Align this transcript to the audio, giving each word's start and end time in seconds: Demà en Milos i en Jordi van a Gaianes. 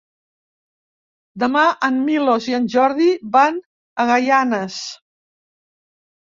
Demà 1.43 1.65
en 1.87 1.99
Milos 2.07 2.47
i 2.53 2.55
en 2.61 2.65
Jordi 2.77 3.11
van 3.37 3.61
a 3.61 4.07
Gaianes. 4.13 4.81